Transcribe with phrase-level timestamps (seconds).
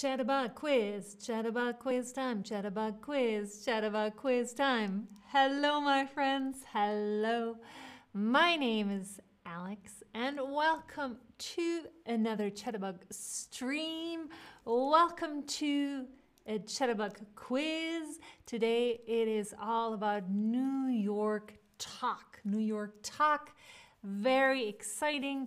[0.00, 5.06] Chatterbug quiz, chatterbug quiz time, chatterbug quiz, chatterbug quiz time.
[5.26, 6.60] Hello, my friends.
[6.72, 7.58] Hello.
[8.14, 14.30] My name is Alex, and welcome to another Chatterbug stream.
[14.64, 16.06] Welcome to
[16.46, 18.20] a Chatterbug quiz.
[18.46, 22.40] Today it is all about New York talk.
[22.46, 23.54] New York talk.
[24.02, 25.46] Very exciting.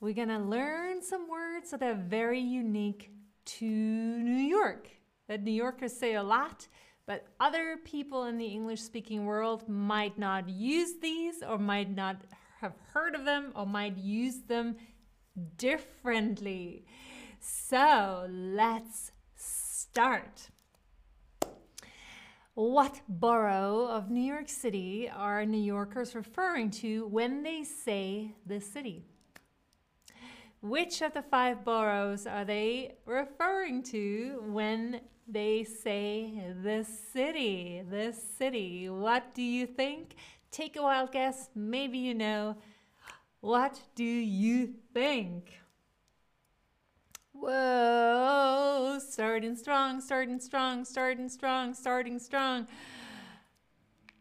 [0.00, 3.10] We're to learn some words that are very unique
[3.58, 4.88] to New York,
[5.28, 6.68] that New Yorkers say a lot,
[7.06, 12.16] but other people in the English speaking world might not use these or might not
[12.60, 14.76] have heard of them or might use them
[15.56, 16.84] differently.
[17.40, 20.50] So let's start.
[22.54, 28.60] What borough of New York City are New Yorkers referring to when they say the
[28.60, 29.09] city?
[30.62, 37.82] Which of the five boroughs are they referring to when they say the city?
[37.88, 38.90] The city.
[38.90, 40.16] What do you think?
[40.50, 41.48] Take a wild guess.
[41.54, 42.56] Maybe you know.
[43.40, 45.60] What do you think?
[47.32, 52.66] Whoa, starting strong, starting strong, starting strong, starting strong.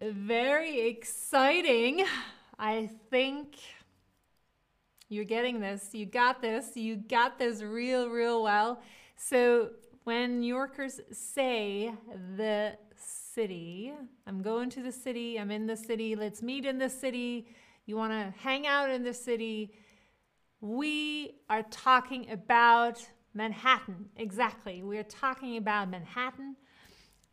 [0.01, 2.05] Very exciting.
[2.57, 3.57] I think
[5.09, 5.89] you're getting this.
[5.93, 6.75] You got this.
[6.75, 8.81] You got this real, real well.
[9.15, 9.71] So
[10.03, 11.93] when New Yorkers say
[12.37, 13.93] the city,
[14.25, 17.47] I'm going to the city, I'm in the city, let's meet in the city,
[17.85, 19.73] you want to hang out in the city,
[20.61, 24.09] we are talking about Manhattan.
[24.17, 24.83] Exactly.
[24.83, 26.55] We're talking about Manhattan.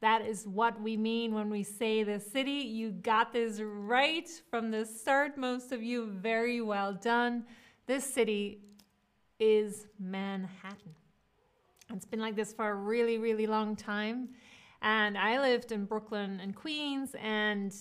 [0.00, 2.50] That is what we mean when we say the city.
[2.50, 6.06] You got this right from the start, most of you.
[6.06, 7.44] Very well done.
[7.86, 8.58] This city
[9.38, 10.96] is Manhattan.
[11.94, 14.30] It's been like this for a really, really long time.
[14.82, 17.72] And I lived in Brooklyn and Queens, and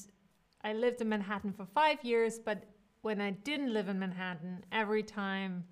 [0.63, 2.37] I lived in Manhattan for five years.
[2.37, 2.65] But
[3.01, 5.63] when I didn't live in Manhattan, every time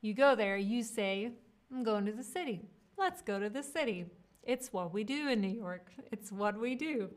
[0.00, 1.30] you go there, you say,
[1.70, 2.62] I'm going to the city.
[2.96, 4.06] Let's go to the city.
[4.42, 7.10] It's what we do in New York, it's what we do.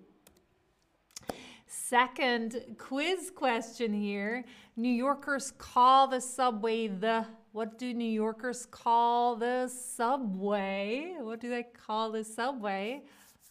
[1.67, 4.45] Second quiz question here.
[4.77, 11.15] New Yorkers call the subway the, what do New Yorkers call the subway?
[11.19, 13.01] What do they call the subway?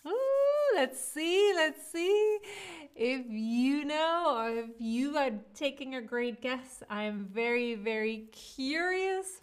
[0.07, 2.39] Ooh, let's see, let's see.
[2.95, 9.41] If you know or if you are taking a great guess, I'm very, very curious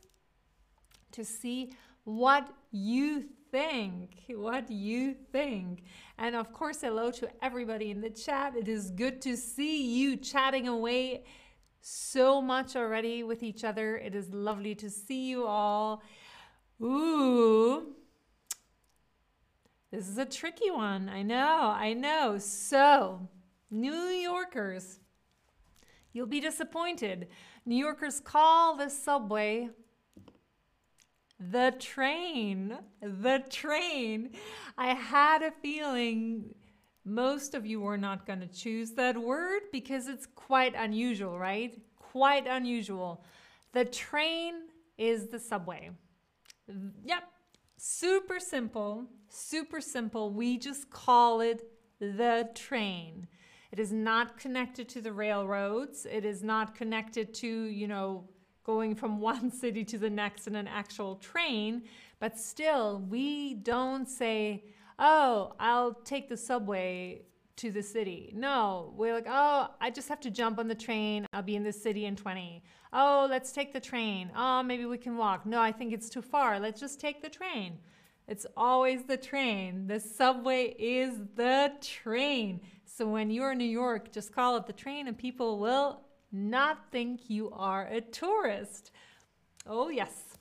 [1.12, 1.74] to see
[2.06, 4.24] what you think.
[4.30, 5.84] What you think.
[6.18, 8.56] And of course, hello to everybody in the chat.
[8.56, 11.26] It is good to see you chatting away
[11.82, 13.98] so much already with each other.
[13.98, 16.02] It is lovely to see you all.
[16.82, 17.96] Ooh.
[19.92, 21.10] This is a tricky one.
[21.10, 22.38] I know, I know.
[22.38, 23.28] So,
[23.70, 25.00] New Yorkers,
[26.14, 27.28] you'll be disappointed.
[27.66, 29.70] New Yorkers call the subway
[31.50, 32.78] the train.
[33.02, 34.32] The train.
[34.78, 36.54] I had a feeling
[37.04, 41.80] most of you were not going to choose that word because it's quite unusual, right?
[41.98, 43.24] Quite unusual.
[43.74, 44.54] The train
[44.98, 45.92] is the subway.
[47.04, 47.24] Yep.
[47.78, 49.08] Super simple.
[49.30, 50.30] Super simple.
[50.30, 51.64] We just call it
[52.00, 53.28] the train.
[53.72, 56.06] It is not connected to the railroads.
[56.06, 58.26] It is not connected to, you know,
[58.64, 61.84] going from one city to the next in an actual train,
[62.20, 64.64] but still, we don't say,
[65.00, 67.24] oh, I'll take the subway
[67.58, 68.32] to the city.
[68.36, 71.26] No, we're like, oh, I just have to jump on the train.
[71.34, 72.64] I'll be in the city in 20.
[72.94, 74.32] Oh, let's take the train.
[74.36, 75.46] Oh, maybe we can walk.
[75.46, 76.60] No, I think it's too far.
[76.60, 77.78] Let's just take the train.
[78.28, 79.88] It's always the train.
[79.88, 82.62] The subway is the train.
[82.86, 86.92] So when you're in New York, just call it the train and people will not
[86.92, 88.92] think you are a tourist.
[89.68, 90.38] Oh, yes.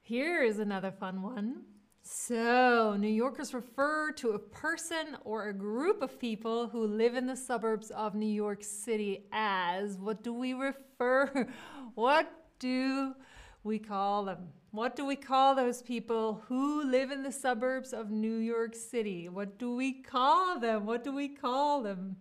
[0.00, 1.62] Here is another fun one.
[2.02, 7.26] So, New Yorkers refer to a person or a group of people who live in
[7.26, 11.46] the suburbs of New York City as what do we refer?
[11.94, 13.14] What do
[13.62, 14.48] we call them?
[14.70, 19.28] What do we call those people who live in the suburbs of New York City?
[19.28, 20.86] What do we call them?
[20.86, 22.16] What do we call them?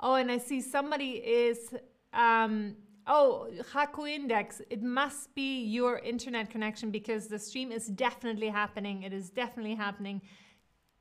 [0.00, 1.74] Oh, and I see somebody is,
[2.14, 2.74] um,
[3.06, 4.62] oh, Haku Index.
[4.70, 9.02] It must be your internet connection because the stream is definitely happening.
[9.02, 10.22] It is definitely happening.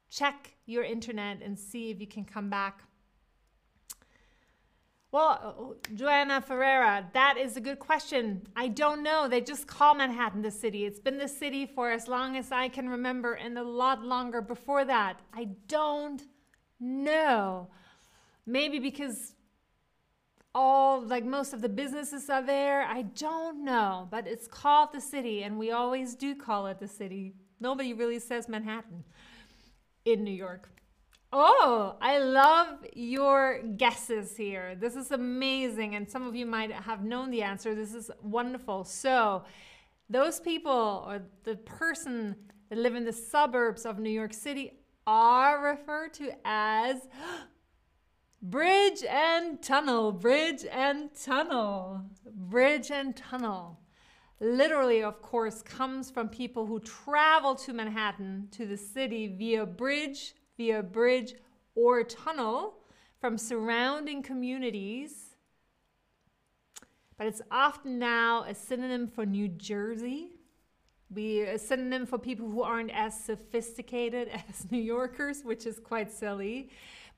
[0.09, 2.83] Check your internet and see if you can come back.
[5.11, 8.43] Well, Joanna Ferreira, that is a good question.
[8.55, 9.27] I don't know.
[9.27, 10.85] They just call Manhattan the city.
[10.85, 14.39] It's been the city for as long as I can remember and a lot longer
[14.39, 15.19] before that.
[15.33, 16.21] I don't
[16.79, 17.69] know.
[18.49, 19.35] Maybe because
[20.55, 22.81] all, like most of the businesses are there.
[22.81, 24.07] I don't know.
[24.09, 27.35] But it's called the city, and we always do call it the city.
[27.59, 29.03] Nobody really says Manhattan
[30.03, 30.69] in New York.
[31.31, 34.75] Oh, I love your guesses here.
[34.75, 35.93] This is amazing.
[35.93, 37.75] And some of you might have known the answer.
[37.75, 38.83] This is wonderful.
[38.83, 39.43] So,
[40.09, 42.35] those people or the person
[42.69, 47.07] that live in the suburbs of New York City are referred to as
[48.41, 53.79] bridge and tunnel, bridge and tunnel, bridge and tunnel.
[54.39, 60.33] Literally, of course, comes from people who travel to Manhattan, to the city via bridge
[60.59, 61.35] via bridge
[61.73, 62.73] or tunnel
[63.19, 65.37] from surrounding communities.
[67.17, 70.31] But it's often now a synonym for New Jersey.
[71.13, 76.11] Be a synonym for people who aren't as sophisticated as New Yorkers, which is quite
[76.11, 76.69] silly.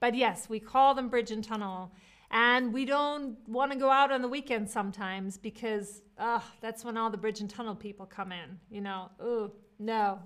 [0.02, 1.94] But yes, we call them bridge and tunnel.
[2.32, 6.98] And we don't want to go out on the weekend sometimes because uh, that's when
[6.98, 8.60] all the bridge and tunnel people come in.
[8.70, 10.20] You know, oh, no.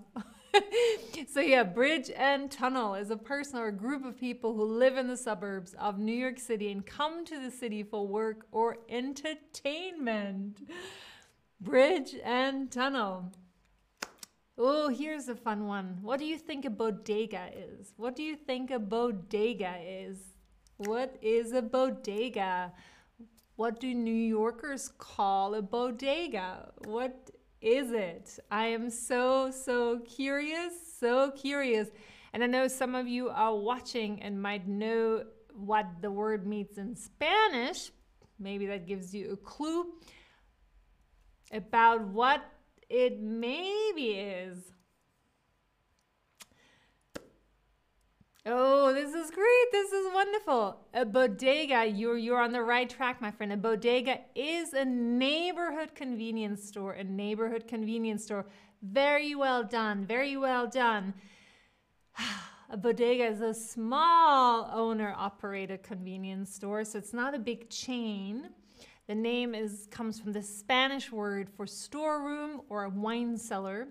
[1.29, 4.97] so yeah, bridge and tunnel is a person or a group of people who live
[4.97, 8.77] in the suburbs of New York City and come to the city for work or
[8.87, 10.61] entertainment.
[11.59, 13.31] Bridge and tunnel.
[14.57, 15.97] Oh, here's a fun one.
[16.01, 17.93] What do you think a bodega is?
[17.97, 20.17] What do you think a bodega is?
[20.77, 22.71] What is a bodega?
[23.57, 26.71] What do New Yorkers call a bodega?
[26.85, 28.39] What is it?
[28.49, 31.89] I am so, so curious, so curious.
[32.31, 36.77] And I know some of you are watching and might know what the word means
[36.77, 37.91] in Spanish.
[38.39, 39.87] Maybe that gives you a clue
[41.51, 42.41] about what
[42.89, 44.57] it maybe is.
[48.47, 49.71] Oh, this is great.
[49.71, 50.77] This is wonderful.
[50.93, 53.51] A bodega, you're, you're on the right track, my friend.
[53.51, 58.45] A bodega is a neighborhood convenience store, a neighborhood convenience store.
[58.83, 60.05] Very well done.
[60.05, 61.15] Very well done.
[62.67, 68.49] A bodega is a small owner operated convenience store, so it's not a big chain.
[69.07, 73.87] The name is comes from the Spanish word for storeroom or a wine cellar.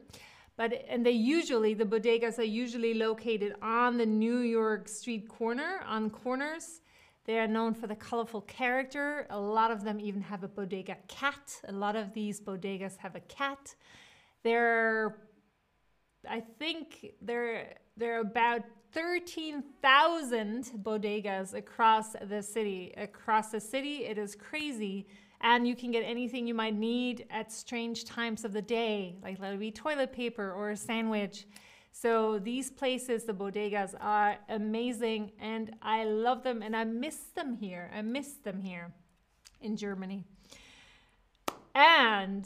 [0.57, 5.81] But and they usually the bodegas are usually located on the New York street corner
[5.87, 6.81] on corners.
[7.27, 9.27] They are known for the colorful character.
[9.31, 11.61] A lot of them even have a bodega cat.
[11.67, 13.75] A lot of these bodegas have a cat.
[14.43, 15.17] They're,
[16.29, 18.63] I think they're, they're about
[18.95, 22.95] 13,000 bodegas across the city.
[22.97, 25.09] Across the city, it is crazy
[25.41, 29.39] and you can get anything you might need at strange times of the day, like
[29.41, 31.47] let it be toilet paper or a sandwich.
[31.91, 37.57] So these places, the bodegas, are amazing and I love them and I miss them
[37.57, 37.91] here.
[37.93, 38.95] I miss them here
[39.61, 40.23] in Germany.
[41.75, 42.45] And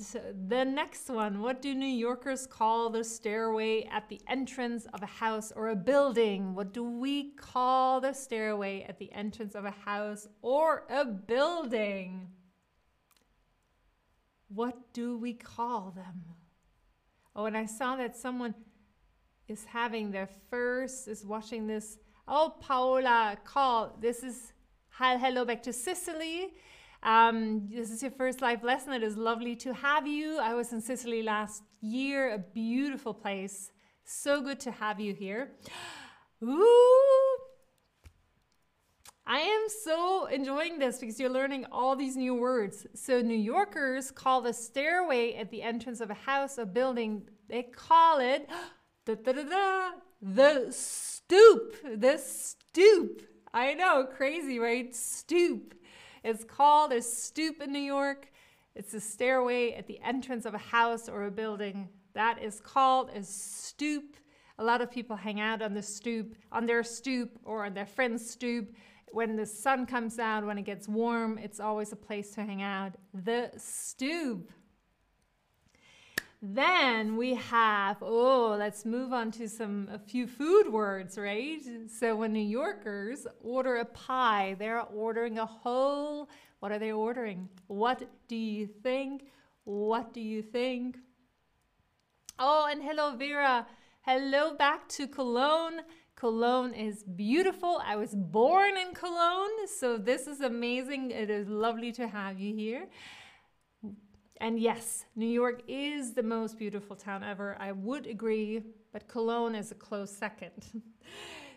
[0.48, 5.06] the next one, what do New Yorkers call the stairway at the entrance of a
[5.06, 6.54] house or a building?
[6.54, 12.28] What do we call the stairway at the entrance of a house or a building?
[14.48, 16.24] What do we call them?
[17.36, 18.55] Oh, and I saw that someone
[19.46, 21.98] is having their first, is watching this.
[22.26, 23.94] Oh, Paola, call.
[24.00, 24.55] This is
[24.91, 26.55] hello back to Sicily.
[27.02, 28.93] Um, this is your first live lesson.
[28.93, 30.38] It is lovely to have you.
[30.38, 33.70] I was in Sicily last year, a beautiful place.
[34.05, 35.52] So good to have you here.
[36.43, 37.38] Ooh,
[39.26, 42.86] I am so enjoying this because you're learning all these new words.
[42.94, 47.64] So, New Yorkers call the stairway at the entrance of a house, a building, they
[47.64, 48.48] call it
[49.05, 49.90] da, da, da,
[50.22, 51.76] the stoop.
[51.96, 53.22] The stoop.
[53.52, 54.94] I know, crazy, right?
[54.94, 55.74] Stoop.
[56.25, 58.31] It's called a stoop in New York.
[58.75, 61.89] It's a stairway at the entrance of a house or a building.
[62.15, 64.17] That is called a stoop.
[64.58, 67.87] A lot of people hang out on the stoop, on their stoop or on their
[67.87, 68.75] friend's stoop
[69.13, 72.63] when the sun comes out, when it gets warm, it's always a place to hang
[72.63, 72.94] out.
[73.15, 74.51] The stoop.
[76.40, 81.60] Then we have, oh, let's move on to some a few food words, right?
[81.88, 86.28] So when New Yorkers order a pie, they're ordering a whole,
[86.60, 87.48] what are they ordering?
[87.66, 89.24] What do you think?
[89.64, 90.98] What do you think?
[92.38, 93.66] Oh, and hello, Vera.
[94.02, 95.80] Hello back to Cologne.
[96.14, 97.80] Cologne is beautiful.
[97.84, 101.10] I was born in Cologne, so this is amazing.
[101.10, 102.86] It is lovely to have you here.
[104.40, 107.56] And yes, New York is the most beautiful town ever.
[107.58, 110.52] I would agree, but Cologne is a close second.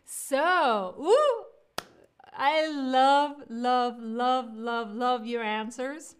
[0.06, 1.46] so, ooh,
[2.34, 6.16] I love, love, love, love, love your answers.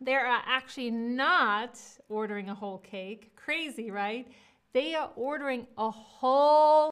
[0.00, 3.36] They are actually not ordering a whole cake.
[3.36, 4.26] Crazy, right?
[4.72, 6.90] They are ordering a whole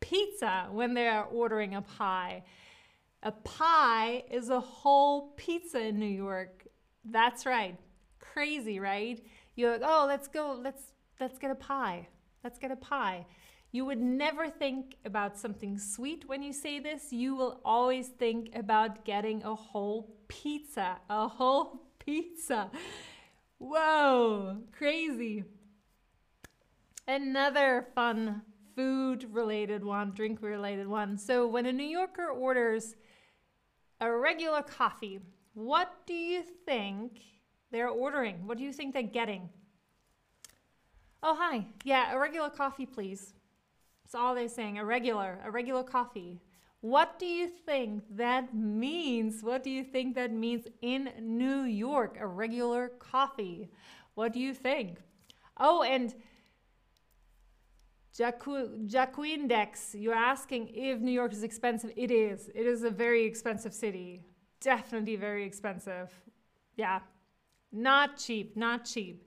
[0.00, 2.44] pizza when they are ordering a pie.
[3.22, 6.66] A pie is a whole pizza in New York.
[7.04, 7.76] That's right.
[8.18, 9.24] Crazy, right?
[9.56, 10.82] You're like, oh, let's go, let's
[11.20, 12.08] let's get a pie.
[12.44, 13.26] Let's get a pie.
[13.70, 17.12] You would never think about something sweet when you say this.
[17.12, 20.98] You will always think about getting a whole pizza.
[21.08, 22.70] A whole pizza.
[23.58, 25.44] Whoa, crazy.
[27.08, 28.42] Another fun
[28.76, 31.16] food related one, drink related one.
[31.16, 32.94] So, when a New Yorker orders
[34.00, 35.20] a regular coffee,
[35.54, 37.20] what do you think
[37.70, 38.46] they're ordering?
[38.46, 39.48] What do you think they're getting?
[41.22, 41.66] Oh, hi.
[41.84, 43.34] Yeah, a regular coffee, please.
[44.04, 44.78] That's all they're saying.
[44.78, 46.40] A regular, a regular coffee.
[46.80, 49.42] What do you think that means?
[49.42, 52.16] What do you think that means in New York?
[52.18, 53.70] A regular coffee.
[54.14, 54.98] What do you think?
[55.56, 56.12] Oh, and
[58.18, 61.92] Jacuindex, you're asking if New York is expensive.
[61.96, 62.50] It is.
[62.54, 64.24] It is a very expensive city.
[64.62, 66.12] Definitely very expensive.
[66.76, 67.00] Yeah.
[67.72, 69.26] Not cheap, not cheap.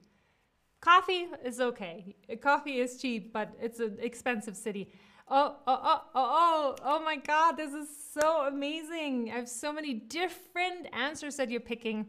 [0.80, 2.16] Coffee is okay.
[2.40, 4.92] Coffee is cheap, but it's an expensive city.
[5.28, 9.30] Oh, oh, oh, oh, oh, oh my God, this is so amazing.
[9.32, 12.06] I have so many different answers that you're picking.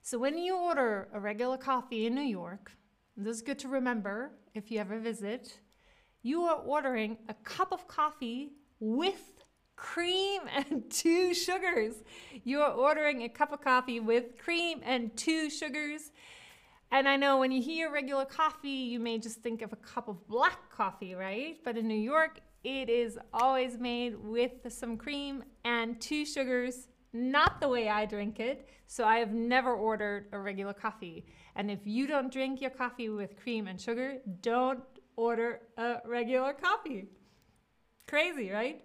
[0.00, 2.72] So when you order a regular coffee in New York,
[3.16, 5.58] this is good to remember if you ever visit,
[6.22, 9.42] you are ordering a cup of coffee with
[9.78, 11.94] cream and two sugars.
[12.44, 16.10] You are ordering a cup of coffee with cream and two sugars.
[16.90, 20.08] And I know when you hear regular coffee, you may just think of a cup
[20.08, 21.58] of black coffee, right?
[21.64, 27.60] But in New York, it is always made with some cream and two sugars, not
[27.60, 28.68] the way I drink it.
[28.86, 31.26] So I have never ordered a regular coffee.
[31.54, 34.82] And if you don't drink your coffee with cream and sugar, don't
[35.16, 37.08] order a regular coffee.
[38.06, 38.82] Crazy, right?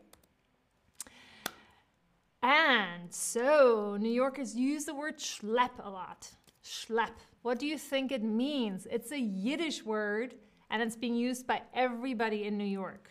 [2.43, 6.29] And so, New Yorkers use the word schlep a lot.
[6.62, 7.12] Schlep.
[7.41, 8.85] What do you think it means?
[8.91, 10.35] It's a Yiddish word
[10.69, 13.09] and it's being used by everybody in New York.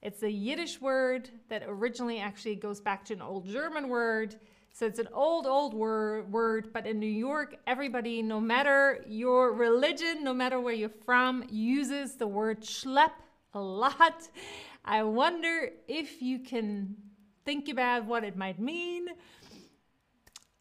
[0.00, 4.36] It's a Yiddish word that originally actually goes back to an old German word.
[4.72, 9.54] So it's an old, old word, word, but in New York, everybody, no matter your
[9.54, 13.10] religion, no matter where you're from, uses the word schlep
[13.54, 14.28] a lot.
[14.84, 16.94] I wonder if you can
[17.46, 19.06] think about what it might mean.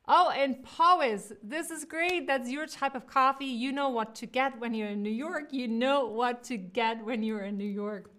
[0.08, 2.28] Oh, and Powis, this is great.
[2.28, 3.46] That's your type of coffee.
[3.46, 5.52] You know what to get when you're in New York.
[5.52, 8.12] You know what to get when you're in New York.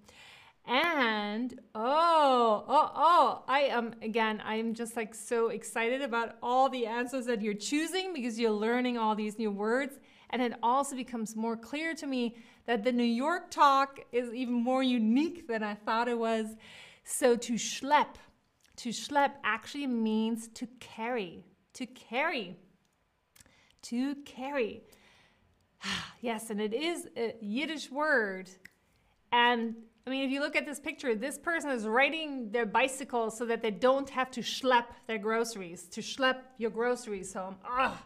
[0.67, 6.69] And oh, oh, oh, I am again, I am just like so excited about all
[6.69, 10.01] the answers that you're choosing because you're learning all these new words.
[10.31, 12.35] And it also becomes more clear to me
[12.67, 16.47] that the New York talk is even more unique than I thought it was.
[17.05, 18.17] So to schlep,
[18.77, 22.57] to schlep actually means to carry, to carry,
[23.83, 24.83] to carry.
[26.21, 28.51] yes, and it is a Yiddish word.
[29.33, 29.75] And
[30.07, 33.45] I mean, if you look at this picture, this person is riding their bicycle so
[33.47, 37.57] that they don't have to schlep their groceries, to schlep your groceries home.
[37.69, 37.97] Ugh,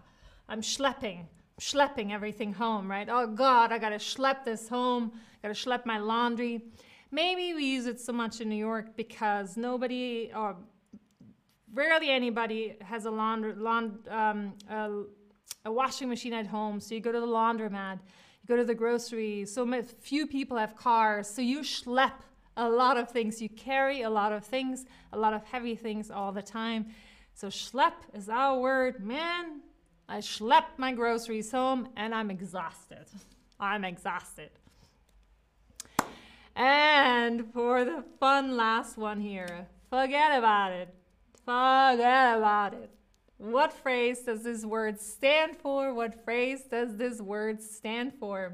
[0.49, 1.27] I'm schlepping,
[1.61, 3.09] schlepping everything home, right?
[3.11, 5.13] Oh God, I gotta schlep this home,
[5.43, 6.63] gotta schlep my laundry.
[7.13, 10.57] Maybe we use it so much in New York because nobody or
[11.73, 15.03] rarely anybody has a laundry, laund, um, a,
[15.65, 16.81] a washing machine at home.
[16.81, 17.99] So you go to the laundromat,
[18.43, 19.45] you go to the grocery.
[19.45, 21.29] So few people have cars.
[21.29, 22.13] So you schlep
[22.57, 23.41] a lot of things.
[23.43, 26.87] You carry a lot of things, a lot of heavy things all the time.
[27.35, 29.05] So schlep is our word.
[29.05, 29.63] Man,
[30.09, 33.07] I schlep my groceries home and I'm exhausted.
[33.59, 34.51] I'm exhausted.
[36.61, 40.95] And for the fun last one here, forget about it.
[41.47, 42.91] Forget about it.
[43.39, 45.95] What phrase does this word stand for?
[45.95, 48.53] What phrase does this word stand for?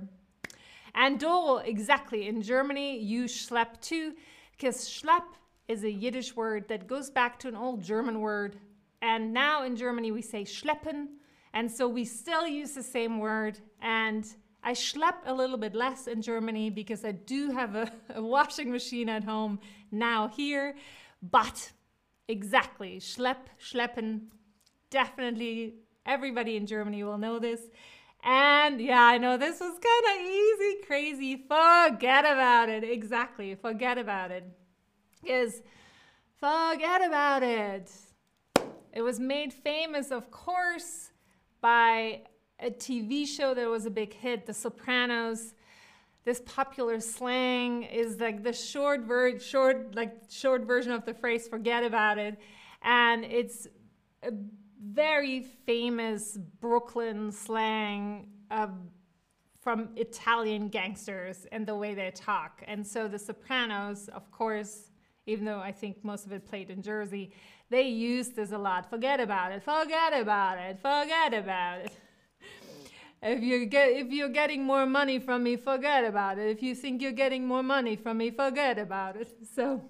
[0.95, 2.29] And Dole, exactly.
[2.29, 4.15] In Germany, you schlepp too,
[4.53, 5.25] because schlepp
[5.67, 8.55] is a Yiddish word that goes back to an old German word.
[9.03, 11.09] And now in Germany, we say schleppen.
[11.55, 13.59] And so we still use the same word.
[13.83, 14.25] And
[14.67, 18.73] I schlep a little bit less in Germany because I do have a, a washing
[18.73, 19.61] machine at home
[19.93, 20.75] now here.
[21.23, 21.71] But
[22.27, 24.23] exactly, schlep, schleppen,
[24.91, 27.61] definitely everybody in Germany will know this.
[28.25, 31.37] And yeah, I know this was kind of easy, crazy.
[31.37, 32.83] Forget about it.
[32.83, 34.45] Exactly, forget about it.
[35.23, 35.63] Is
[36.41, 37.93] forget about it.
[38.93, 41.11] It was made famous, of course,
[41.61, 42.23] by
[42.61, 45.55] a TV show that was a big hit, The Sopranos.
[46.25, 51.47] This popular slang is like the short ver- short like short version of the phrase
[51.47, 52.37] "forget about it,"
[52.83, 53.69] and it's
[54.25, 54.33] a
[54.83, 58.69] very famous Brooklyn slang uh,
[59.61, 62.63] from Italian gangsters and the way they talk.
[62.67, 64.91] And so The Sopranos, of course,
[65.27, 67.33] even though I think most of it played in Jersey,
[67.69, 68.89] they used this a lot.
[68.89, 69.63] Forget about it.
[69.63, 70.79] Forget about it.
[70.81, 71.93] Forget about it.
[73.23, 76.49] If you get if you're getting more money from me, forget about it.
[76.51, 79.29] If you think you're getting more money from me, forget about it.
[79.55, 79.83] So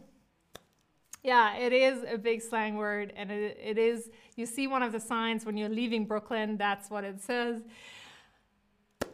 [1.23, 4.93] yeah, it is a big slang word and it, it is you see one of
[4.93, 7.63] the signs when you're leaving Brooklyn, that's what it says.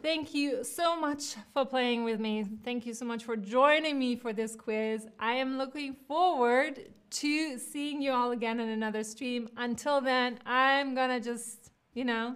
[0.03, 2.45] Thank you so much for playing with me.
[2.63, 5.07] Thank you so much for joining me for this quiz.
[5.17, 9.49] I am looking forward to seeing you all again in another stream.
[9.55, 12.35] Until then, I'm gonna just, you know,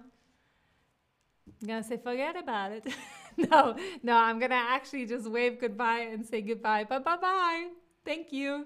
[1.62, 2.86] I'm gonna say forget about it.
[3.38, 6.84] no, no, I'm gonna actually just wave goodbye and say goodbye.
[6.84, 7.68] Bye bye bye.
[8.06, 8.66] Thank you.